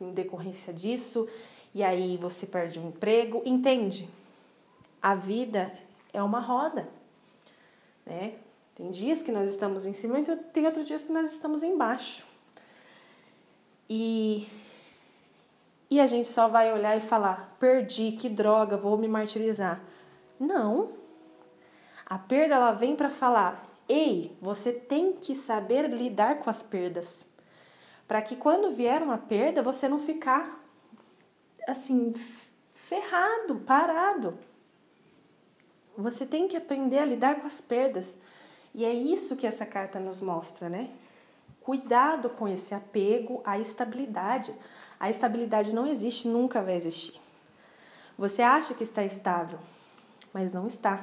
em 0.03 0.13
decorrência 0.13 0.73
disso, 0.73 1.29
e 1.75 1.83
aí 1.83 2.17
você 2.17 2.47
perde 2.47 2.79
o 2.79 2.83
um 2.83 2.89
emprego. 2.89 3.43
Entende? 3.45 4.09
A 5.01 5.15
vida 5.15 5.73
é 6.13 6.23
uma 6.23 6.41
roda, 6.41 6.89
né? 8.05 8.35
Tem 8.75 8.91
dias 8.91 9.23
que 9.23 9.31
nós 9.31 9.49
estamos 9.49 9.85
em 9.85 9.93
cima 9.93 10.19
e 10.19 10.37
tem 10.53 10.67
outros 10.67 10.87
dias 10.87 11.05
que 11.05 11.13
nós 11.13 11.31
estamos 11.31 11.63
embaixo. 11.63 12.27
E, 13.89 14.49
e 15.91 16.01
a 16.01 16.07
gente 16.07 16.29
só 16.29 16.49
vai 16.49 16.73
olhar 16.73 16.97
e 16.97 17.01
falar: 17.01 17.55
perdi, 17.61 18.13
que 18.13 18.29
droga, 18.29 18.77
vou 18.77 18.97
me 18.97 19.09
martirizar. 19.09 19.83
Não. 20.41 20.91
A 22.07 22.19
perda 22.19 22.55
ela 22.55 22.73
vem 22.73 22.97
para 22.97 23.11
falar: 23.11 23.67
ei, 23.89 24.37
você 24.41 24.73
tem 24.73 25.13
que 25.13 25.35
saber 25.35 25.91
lidar 25.91 26.39
com 26.39 26.49
as 26.49 26.63
perdas 26.63 27.27
para 28.13 28.21
que 28.21 28.37
quando 28.37 28.71
vier 28.71 29.03
uma 29.03 29.17
perda 29.17 29.63
você 29.63 29.89
não 29.89 29.99
ficar 29.99 30.63
assim 31.67 32.13
ferrado, 32.75 33.57
parado. 33.61 34.39
Você 35.97 36.27
tem 36.27 36.47
que 36.47 36.55
aprender 36.55 36.99
a 36.99 37.07
lidar 37.07 37.37
com 37.37 37.47
as 37.47 37.63
perdas. 37.63 38.19
E 38.75 38.85
é 38.85 38.93
isso 38.93 39.35
que 39.35 39.47
essa 39.47 39.65
carta 39.65 39.99
nos 39.99 40.21
mostra, 40.21 40.69
né? 40.69 40.91
Cuidado 41.63 42.29
com 42.29 42.47
esse 42.47 42.75
apego 42.75 43.41
à 43.47 43.59
estabilidade. 43.59 44.55
A 45.01 45.09
estabilidade 45.09 45.75
não 45.75 45.87
existe, 45.87 46.29
nunca 46.29 46.61
vai 46.61 46.75
existir. 46.75 47.19
Você 48.19 48.43
acha 48.43 48.75
que 48.75 48.83
está 48.83 49.03
estável, 49.03 49.59
mas 50.35 50.53
não 50.53 50.67
está. 50.67 51.03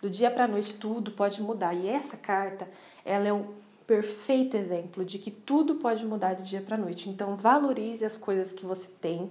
Do 0.00 0.08
dia 0.08 0.30
para 0.30 0.44
a 0.44 0.48
noite 0.48 0.76
tudo 0.76 1.10
pode 1.10 1.42
mudar. 1.42 1.74
E 1.74 1.88
essa 1.88 2.16
carta, 2.16 2.68
ela 3.04 3.26
é 3.26 3.32
um 3.32 3.63
perfeito 3.86 4.56
exemplo 4.56 5.04
de 5.04 5.18
que 5.18 5.30
tudo 5.30 5.76
pode 5.76 6.04
mudar 6.04 6.34
de 6.34 6.44
dia 6.44 6.60
para 6.60 6.76
noite. 6.76 7.08
Então, 7.08 7.36
valorize 7.36 8.04
as 8.04 8.16
coisas 8.16 8.52
que 8.52 8.64
você 8.64 8.88
tem 9.00 9.30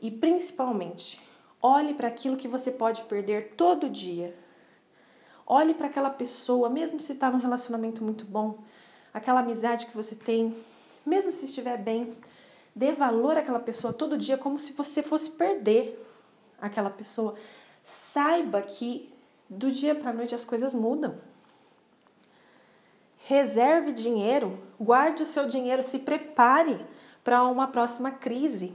e, 0.00 0.10
principalmente, 0.10 1.20
olhe 1.60 1.94
para 1.94 2.08
aquilo 2.08 2.36
que 2.36 2.48
você 2.48 2.70
pode 2.70 3.02
perder 3.02 3.54
todo 3.56 3.88
dia. 3.88 4.36
Olhe 5.46 5.74
para 5.74 5.86
aquela 5.86 6.10
pessoa, 6.10 6.70
mesmo 6.70 7.00
se 7.00 7.12
está 7.12 7.30
num 7.30 7.38
relacionamento 7.38 8.02
muito 8.02 8.24
bom, 8.24 8.58
aquela 9.12 9.40
amizade 9.40 9.86
que 9.86 9.96
você 9.96 10.14
tem, 10.14 10.56
mesmo 11.04 11.32
se 11.32 11.46
estiver 11.46 11.76
bem, 11.78 12.12
dê 12.74 12.92
valor 12.92 13.36
àquela 13.36 13.60
pessoa 13.60 13.92
todo 13.92 14.16
dia 14.16 14.38
como 14.38 14.58
se 14.58 14.72
você 14.72 15.02
fosse 15.02 15.30
perder 15.30 16.02
aquela 16.60 16.90
pessoa. 16.90 17.34
Saiba 17.84 18.62
que 18.62 19.12
do 19.48 19.70
dia 19.70 19.94
para 19.94 20.12
noite 20.12 20.34
as 20.34 20.44
coisas 20.44 20.74
mudam. 20.74 21.18
Reserve 23.26 23.94
dinheiro, 23.94 24.58
guarde 24.78 25.22
o 25.22 25.26
seu 25.26 25.46
dinheiro, 25.46 25.82
se 25.82 26.00
prepare 26.00 26.78
para 27.24 27.42
uma 27.44 27.66
próxima 27.66 28.10
crise. 28.10 28.74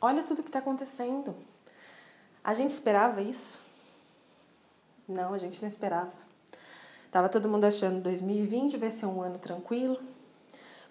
Olha 0.00 0.22
tudo 0.22 0.40
que 0.40 0.48
está 0.48 0.60
acontecendo. 0.60 1.34
A 2.44 2.54
gente 2.54 2.70
esperava 2.70 3.20
isso? 3.20 3.60
Não, 5.08 5.34
a 5.34 5.38
gente 5.38 5.60
não 5.60 5.68
esperava. 5.68 6.12
Tava 7.10 7.28
todo 7.28 7.48
mundo 7.48 7.64
achando 7.64 8.00
2020 8.02 8.76
vai 8.76 8.90
ser 8.90 9.06
um 9.06 9.20
ano 9.20 9.38
tranquilo. 9.40 9.98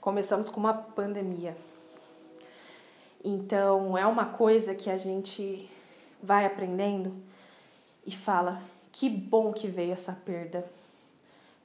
Começamos 0.02 0.50
com 0.50 0.60
uma 0.60 0.74
pandemia. 0.74 1.56
Então, 3.24 3.98
é 3.98 4.06
uma 4.06 4.26
coisa 4.26 4.76
que 4.76 4.90
a 4.90 4.98
gente 4.98 5.70
vai 6.22 6.46
aprendendo 6.46 7.14
e 8.06 8.12
fala: 8.12 8.62
que 8.92 9.10
bom 9.10 9.54
que 9.54 9.68
veio 9.68 9.94
essa 9.94 10.12
perda 10.12 10.66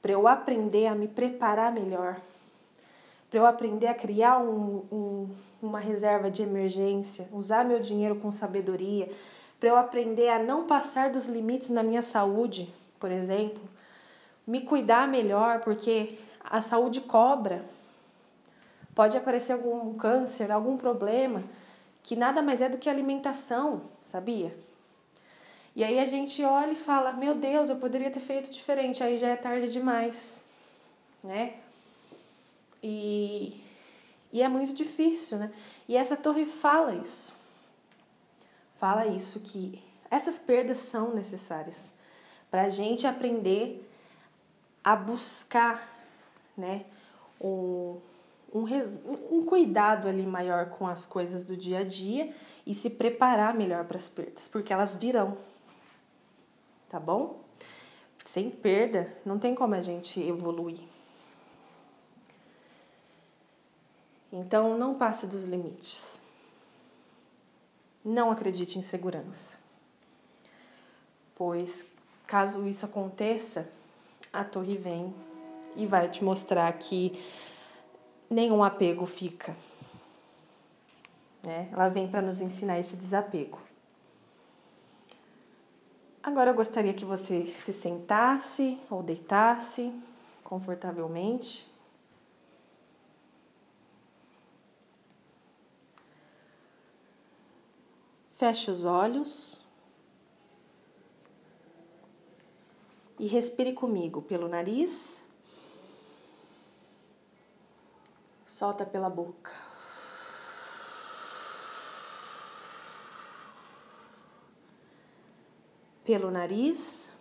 para 0.01 0.11
eu 0.11 0.27
aprender 0.27 0.87
a 0.87 0.95
me 0.95 1.07
preparar 1.07 1.71
melhor, 1.71 2.17
para 3.29 3.39
eu 3.39 3.45
aprender 3.45 3.87
a 3.87 3.93
criar 3.93 4.37
um, 4.39 4.83
um, 4.91 5.29
uma 5.61 5.79
reserva 5.79 6.29
de 6.31 6.43
emergência, 6.43 7.27
usar 7.31 7.65
meu 7.65 7.79
dinheiro 7.79 8.15
com 8.15 8.31
sabedoria, 8.31 9.09
para 9.59 9.69
eu 9.69 9.75
aprender 9.75 10.29
a 10.29 10.41
não 10.41 10.67
passar 10.67 11.09
dos 11.09 11.27
limites 11.27 11.69
na 11.69 11.83
minha 11.83 12.01
saúde, 12.01 12.73
por 12.99 13.11
exemplo, 13.11 13.61
me 14.45 14.61
cuidar 14.61 15.07
melhor, 15.07 15.59
porque 15.59 16.17
a 16.43 16.61
saúde 16.61 17.01
cobra. 17.01 17.65
Pode 18.95 19.17
aparecer 19.17 19.53
algum 19.53 19.93
câncer, 19.95 20.51
algum 20.51 20.77
problema, 20.77 21.43
que 22.01 22.15
nada 22.15 22.41
mais 22.41 22.61
é 22.61 22.69
do 22.69 22.77
que 22.77 22.89
alimentação, 22.89 23.81
sabia? 24.01 24.55
E 25.77 25.83
aí 25.83 25.99
a 25.99 26.05
gente 26.05 26.43
olha 26.43 26.71
e 26.71 26.75
fala: 26.75 27.13
Meu 27.13 27.35
Deus, 27.35 27.69
eu 27.69 27.75
poderia 27.75 28.09
ter 28.09 28.19
feito 28.19 28.49
diferente, 28.49 29.03
aí 29.03 29.15
já 29.15 29.27
é 29.27 29.35
tarde 29.35 29.71
demais, 29.71 30.43
né? 31.23 31.53
E, 32.81 33.61
e 34.33 34.41
é 34.41 34.49
muito 34.49 34.73
difícil, 34.73 35.37
né? 35.37 35.53
E 35.87 35.95
essa 35.95 36.17
torre 36.17 36.47
fala 36.47 36.95
isso. 36.95 37.37
Fala 38.79 39.05
isso, 39.05 39.39
que 39.41 39.79
essas 40.09 40.39
perdas 40.39 40.79
são 40.79 41.13
necessárias 41.13 41.93
para 42.49 42.63
a 42.63 42.69
gente 42.69 43.05
aprender 43.05 43.87
a 44.83 44.95
buscar, 44.95 45.87
né? 46.57 46.85
Um, 47.39 47.99
um, 48.51 48.65
um 49.29 49.45
cuidado 49.45 50.07
ali 50.07 50.25
maior 50.25 50.71
com 50.71 50.87
as 50.87 51.05
coisas 51.05 51.43
do 51.43 51.55
dia 51.55 51.81
a 51.81 51.83
dia 51.83 52.33
e 52.65 52.73
se 52.73 52.89
preparar 52.89 53.53
melhor 53.53 53.85
para 53.85 53.97
as 53.97 54.09
perdas, 54.09 54.47
porque 54.47 54.73
elas 54.73 54.95
virão 54.95 55.37
tá 56.89 56.99
bom? 56.99 57.41
Sem 58.25 58.49
perda, 58.51 59.11
não 59.25 59.39
tem 59.39 59.55
como 59.55 59.73
a 59.75 59.81
gente 59.81 60.21
evoluir. 60.21 60.79
Então, 64.31 64.77
não 64.77 64.95
passe 64.95 65.25
dos 65.25 65.45
limites. 65.45 66.21
Não 68.03 68.29
acredite 68.29 68.77
em 68.77 68.81
segurança. 68.81 69.57
Pois, 71.35 71.85
caso 72.25 72.67
isso 72.67 72.85
aconteça, 72.85 73.69
a 74.33 74.43
torre 74.43 74.75
vem 74.75 75.13
e 75.75 75.85
vai 75.85 76.09
te 76.09 76.23
mostrar 76.23 76.71
que 76.73 77.23
nenhum 78.29 78.63
apego 78.63 79.05
fica. 79.05 79.55
Né? 81.43 81.69
Ela 81.71 81.87
vem 81.89 82.09
para 82.09 82.21
nos 82.21 82.41
ensinar 82.41 82.79
esse 82.79 82.95
desapego. 82.95 83.66
Agora 86.27 86.49
eu 86.49 86.53
gostaria 86.53 86.93
que 86.93 87.05
você 87.05 87.53
se 87.55 87.71
sentasse 87.71 88.77
ou 88.89 89.01
deitasse 89.01 89.97
confortavelmente. 90.43 91.65
Feche 98.33 98.69
os 98.69 98.83
olhos 98.83 99.61
e 103.17 103.25
respire 103.25 103.71
comigo 103.71 104.21
pelo 104.21 104.49
nariz. 104.49 105.23
Solta 108.45 108.85
pela 108.85 109.09
boca. 109.09 109.56
Pelo 116.07 116.31
nariz, 116.31 117.11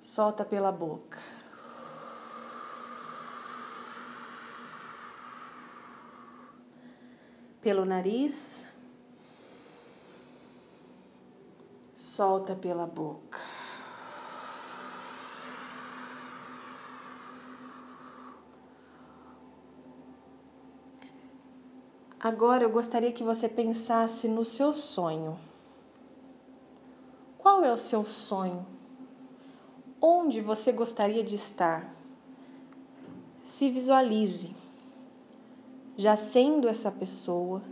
solta 0.00 0.44
pela 0.44 0.70
boca. 0.70 1.18
Pelo 7.60 7.84
nariz, 7.84 8.64
solta 11.96 12.54
pela 12.54 12.86
boca. 12.86 13.49
Agora 22.30 22.62
eu 22.62 22.70
gostaria 22.70 23.10
que 23.10 23.24
você 23.24 23.48
pensasse 23.48 24.28
no 24.28 24.44
seu 24.44 24.72
sonho. 24.72 25.36
Qual 27.36 27.64
é 27.64 27.72
o 27.72 27.76
seu 27.76 28.04
sonho? 28.04 28.64
Onde 30.00 30.40
você 30.40 30.70
gostaria 30.70 31.24
de 31.24 31.34
estar? 31.34 31.92
Se 33.42 33.68
visualize 33.68 34.54
já 35.96 36.14
sendo 36.14 36.68
essa 36.68 36.88
pessoa. 36.88 37.62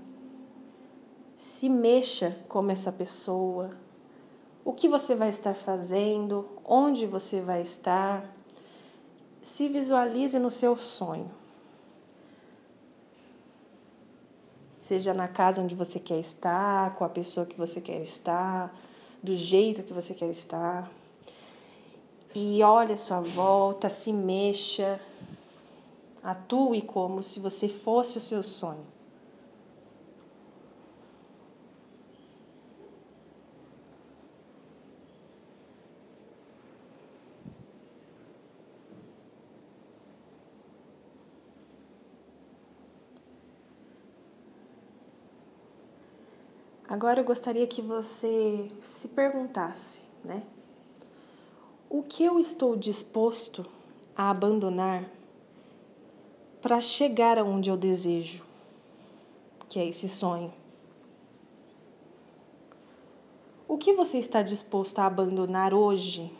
Se 1.37 1.68
mexa 1.68 2.37
como 2.49 2.73
essa 2.73 2.90
pessoa. 2.90 3.71
O 4.64 4.73
que 4.73 4.88
você 4.88 5.14
vai 5.14 5.29
estar 5.29 5.55
fazendo? 5.55 6.49
Onde 6.64 7.07
você 7.07 7.40
vai 7.40 7.62
estar? 7.62 8.29
Se 9.40 9.68
visualize 9.68 10.37
no 10.37 10.51
seu 10.51 10.75
sonho. 10.75 11.38
Seja 14.88 15.12
na 15.12 15.29
casa 15.29 15.61
onde 15.61 15.74
você 15.74 16.01
quer 16.01 16.18
estar, 16.18 16.94
com 16.94 17.05
a 17.05 17.11
pessoa 17.11 17.44
que 17.44 17.55
você 17.59 17.79
quer 17.79 18.01
estar, 18.01 18.74
do 19.22 19.37
jeito 19.37 19.83
que 19.83 19.92
você 19.92 20.14
quer 20.14 20.31
estar. 20.31 20.90
E 22.35 22.62
olhe 22.62 22.94
a 22.94 22.96
sua 22.96 23.20
volta, 23.20 23.90
se 23.90 24.11
mexa, 24.11 24.98
atue 26.22 26.81
como 26.81 27.22
se 27.22 27.38
você 27.38 27.68
fosse 27.68 28.16
o 28.16 28.20
seu 28.22 28.42
sonho. 28.42 28.87
Agora 46.88 47.20
eu 47.20 47.24
gostaria 47.24 47.66
que 47.66 47.83
você 47.83 48.70
se 48.81 49.09
perguntasse, 49.09 50.01
né? 50.24 50.42
O 51.90 52.03
que 52.03 52.24
eu 52.24 52.40
estou 52.40 52.74
disposto 52.74 53.66
a 54.16 54.31
abandonar 54.31 55.05
para 56.62 56.81
chegar 56.81 57.37
aonde 57.37 57.68
eu 57.68 57.77
desejo, 57.77 58.42
que 59.68 59.79
é 59.79 59.87
esse 59.87 60.09
sonho? 60.09 60.51
O 63.68 63.77
que 63.77 63.92
você 63.92 64.16
está 64.16 64.40
disposto 64.40 64.98
a 64.98 65.05
abandonar 65.05 65.74
hoje, 65.74 66.33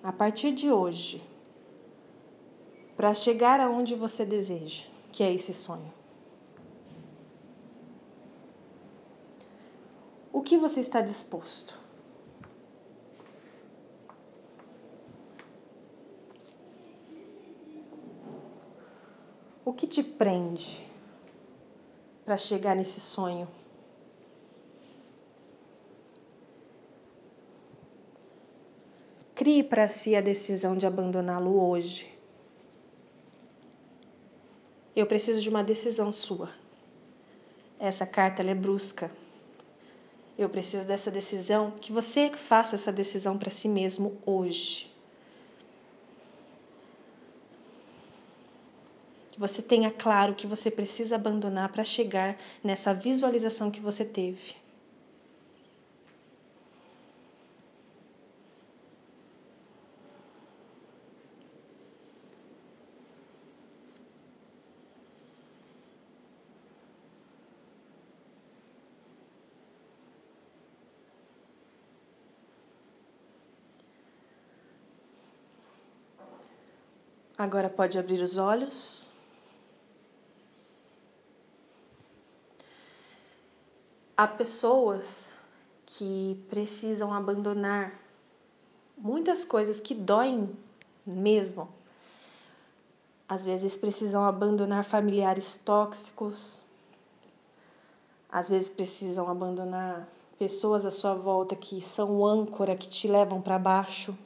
a 0.00 0.12
partir 0.12 0.52
de 0.52 0.70
hoje, 0.70 1.20
para 2.96 3.12
chegar 3.14 3.58
aonde 3.58 3.96
você 3.96 4.24
deseja, 4.24 4.84
que 5.10 5.24
é 5.24 5.34
esse 5.34 5.52
sonho? 5.52 5.97
Que 10.48 10.56
você 10.56 10.80
está 10.80 11.02
disposto? 11.02 11.78
O 19.62 19.74
que 19.74 19.86
te 19.86 20.02
prende 20.02 20.86
para 22.24 22.38
chegar 22.38 22.74
nesse 22.74 22.98
sonho? 22.98 23.46
Crie 29.34 29.62
para 29.62 29.86
si 29.86 30.16
a 30.16 30.22
decisão 30.22 30.74
de 30.74 30.86
abandoná-lo 30.86 31.62
hoje. 31.62 32.18
Eu 34.96 35.06
preciso 35.06 35.42
de 35.42 35.48
uma 35.50 35.62
decisão 35.62 36.10
sua. 36.10 36.50
Essa 37.78 38.06
carta 38.06 38.42
é 38.42 38.54
brusca. 38.54 39.10
Eu 40.38 40.48
preciso 40.48 40.86
dessa 40.86 41.10
decisão, 41.10 41.72
que 41.72 41.90
você 41.90 42.30
faça 42.30 42.76
essa 42.76 42.92
decisão 42.92 43.36
para 43.36 43.50
si 43.50 43.68
mesmo 43.68 44.16
hoje. 44.24 44.88
Que 49.32 49.40
você 49.40 49.60
tenha 49.60 49.90
claro 49.90 50.36
que 50.36 50.46
você 50.46 50.70
precisa 50.70 51.16
abandonar 51.16 51.70
para 51.70 51.82
chegar 51.82 52.38
nessa 52.62 52.94
visualização 52.94 53.68
que 53.68 53.80
você 53.80 54.04
teve. 54.04 54.54
Agora 77.38 77.70
pode 77.70 77.96
abrir 77.96 78.20
os 78.20 78.36
olhos. 78.36 79.08
Há 84.16 84.26
pessoas 84.26 85.32
que 85.86 86.44
precisam 86.50 87.14
abandonar 87.14 87.94
muitas 88.96 89.44
coisas 89.44 89.80
que 89.80 89.94
doem 89.94 90.50
mesmo. 91.06 91.68
Às 93.28 93.46
vezes 93.46 93.76
precisam 93.76 94.24
abandonar 94.24 94.82
familiares 94.82 95.54
tóxicos, 95.54 96.60
às 98.28 98.50
vezes 98.50 98.68
precisam 98.68 99.28
abandonar 99.28 100.08
pessoas 100.38 100.84
à 100.84 100.90
sua 100.90 101.14
volta 101.14 101.54
que 101.54 101.80
são 101.80 102.26
âncora, 102.26 102.74
que 102.74 102.88
te 102.88 103.06
levam 103.06 103.40
para 103.40 103.58
baixo, 103.58 104.16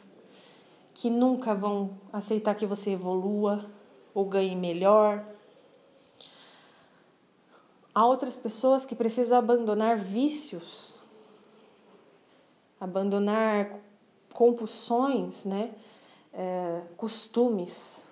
que 0.94 1.08
nunca 1.08 1.54
vão 1.54 1.98
aceitar 2.12 2.54
que 2.54 2.66
você 2.66 2.90
evolua 2.90 3.64
ou 4.14 4.24
ganhe 4.24 4.54
melhor. 4.54 5.24
Há 7.94 8.06
outras 8.06 8.36
pessoas 8.36 8.84
que 8.84 8.94
precisam 8.94 9.38
abandonar 9.38 9.98
vícios, 9.98 10.94
abandonar 12.80 13.78
compulsões, 14.32 15.44
né? 15.44 15.74
É, 16.32 16.82
costumes. 16.96 18.06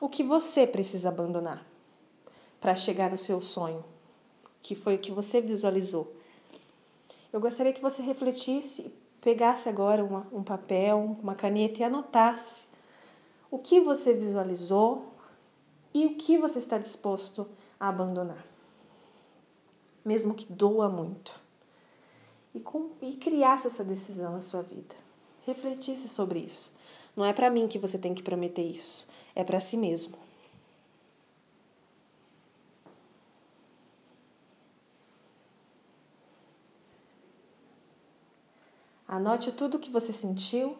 O 0.00 0.08
que 0.08 0.22
você 0.22 0.66
precisa 0.66 1.08
abandonar 1.08 1.66
para 2.60 2.74
chegar 2.74 3.10
no 3.10 3.18
seu 3.18 3.40
sonho, 3.40 3.84
que 4.62 4.74
foi 4.74 4.94
o 4.94 4.98
que 4.98 5.10
você 5.10 5.40
visualizou? 5.40 6.15
Eu 7.32 7.40
gostaria 7.40 7.72
que 7.72 7.82
você 7.82 8.02
refletisse, 8.02 8.92
pegasse 9.20 9.68
agora 9.68 10.04
uma, 10.04 10.26
um 10.32 10.42
papel, 10.42 11.16
uma 11.22 11.34
caneta 11.34 11.80
e 11.80 11.84
anotasse 11.84 12.66
o 13.50 13.58
que 13.58 13.80
você 13.80 14.12
visualizou 14.12 15.12
e 15.92 16.06
o 16.06 16.16
que 16.16 16.38
você 16.38 16.58
está 16.58 16.78
disposto 16.78 17.46
a 17.80 17.88
abandonar, 17.88 18.44
mesmo 20.04 20.34
que 20.34 20.50
doa 20.52 20.88
muito. 20.88 21.40
E, 22.54 22.60
com, 22.60 22.90
e 23.02 23.14
criasse 23.14 23.66
essa 23.66 23.84
decisão 23.84 24.32
na 24.32 24.40
sua 24.40 24.62
vida. 24.62 24.94
Refletisse 25.44 26.08
sobre 26.08 26.38
isso. 26.38 26.76
Não 27.14 27.24
é 27.24 27.32
para 27.32 27.50
mim 27.50 27.68
que 27.68 27.78
você 27.78 27.98
tem 27.98 28.14
que 28.14 28.22
prometer 28.22 28.62
isso, 28.62 29.08
é 29.34 29.44
para 29.44 29.60
si 29.60 29.76
mesmo. 29.76 30.25
Anote 39.16 39.50
tudo 39.50 39.76
o 39.76 39.80
que 39.80 39.90
você 39.90 40.12
sentiu. 40.12 40.76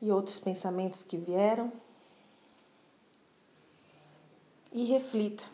E 0.00 0.10
outros 0.10 0.38
pensamentos 0.38 1.02
que 1.02 1.18
vieram. 1.18 1.70
E 4.72 4.84
reflita, 4.84 5.44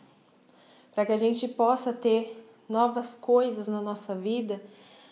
para 0.95 1.05
que 1.05 1.11
a 1.11 1.17
gente 1.17 1.49
possa 1.49 1.93
ter 1.93 2.49
novas 2.69 3.17
coisas 3.17 3.67
na 3.67 3.81
nossa 3.81 4.15
vida, 4.15 4.63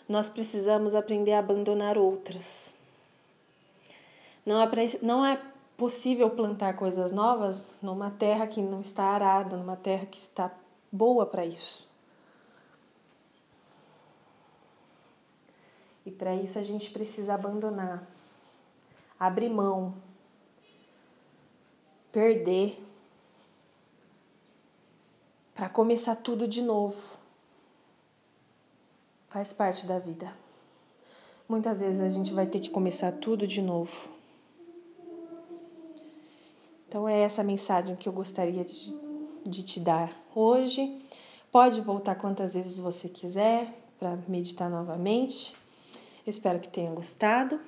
nós 0.07 0.29
precisamos 0.29 0.95
aprender 0.95 1.33
a 1.33 1.39
abandonar 1.39 1.97
outras. 1.97 2.77
Não 4.45 5.25
é, 5.25 5.41
possível 5.75 6.29
plantar 6.29 6.77
coisas 6.77 7.11
novas 7.11 7.69
numa 7.81 8.09
terra 8.09 8.47
que 8.47 8.61
não 8.61 8.79
está 8.79 9.03
arada, 9.03 9.57
numa 9.57 9.75
terra 9.75 10.05
que 10.05 10.17
está 10.17 10.49
boa 10.91 11.25
para 11.25 11.45
isso. 11.45 11.87
E 16.05 16.11
para 16.11 16.33
isso 16.35 16.57
a 16.57 16.63
gente 16.63 16.89
precisa 16.91 17.33
abandonar, 17.33 18.07
abrir 19.19 19.49
mão, 19.49 19.93
perder, 22.11 22.81
para 25.53 25.67
começar 25.67 26.15
tudo 26.15 26.47
de 26.47 26.61
novo. 26.61 27.17
Faz 29.27 29.51
parte 29.51 29.85
da 29.85 29.99
vida. 29.99 30.31
Muitas 31.49 31.81
vezes 31.81 31.99
a 31.99 32.07
gente 32.07 32.33
vai 32.33 32.45
ter 32.45 32.59
que 32.59 32.69
começar 32.69 33.11
tudo 33.11 33.47
de 33.47 33.61
novo. 33.61 34.09
Então 36.87 37.07
é 37.07 37.19
essa 37.19 37.43
mensagem 37.43 37.95
que 37.95 38.07
eu 38.07 38.13
gostaria 38.13 38.63
de, 38.63 38.95
de 39.45 39.63
te 39.63 39.79
dar 39.79 40.13
hoje. 40.37 41.01
Pode 41.51 41.81
voltar 41.81 42.15
quantas 42.15 42.53
vezes 42.53 42.77
você 42.77 43.09
quiser 43.09 43.73
para 43.99 44.17
meditar 44.27 44.69
novamente. 44.69 45.55
Espero 46.25 46.59
que 46.59 46.67
tenha 46.67 46.91
gostado. 46.91 47.59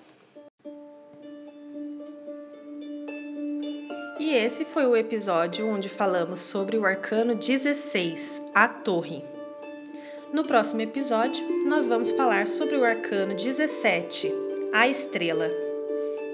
E 4.20 4.34
esse 4.34 4.66
foi 4.66 4.86
o 4.86 4.98
episódio 4.98 5.68
onde 5.68 5.88
falamos 5.88 6.42
sobre 6.42 6.78
o 6.78 6.86
arcano 6.86 7.36
16, 7.36 8.42
a 8.54 8.68
Torre. 8.68 9.24
No 10.32 10.44
próximo 10.44 10.82
episódio, 10.82 11.44
nós 11.66 11.88
vamos 11.88 12.12
falar 12.12 12.46
sobre 12.46 12.76
o 12.76 12.84
arcano 12.84 13.34
17, 13.34 14.32
a 14.72 14.88
Estrela. 14.88 15.50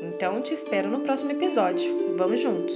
Então, 0.01 0.41
te 0.41 0.53
espero 0.53 0.89
no 0.89 0.99
próximo 0.99 1.31
episódio. 1.31 2.15
Vamos 2.17 2.41
juntos! 2.41 2.75